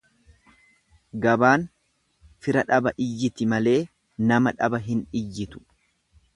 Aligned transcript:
Gabaan 1.25 1.65
fira 2.47 2.65
dhaba 2.71 2.95
iyyiti 3.07 3.49
malee 3.55 3.77
nama 4.33 4.55
dhaba 4.63 4.81
hin 4.91 5.05
iyyitu. 5.25 5.67